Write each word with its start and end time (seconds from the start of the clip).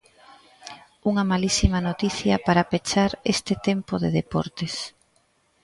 Unha 1.09 1.23
malísima 1.31 1.79
noticia 1.89 2.35
para 2.45 2.67
pechar 2.71 3.11
este 3.33 3.53
tempo 3.67 3.93
de 4.03 4.09
deportes. 4.19 4.73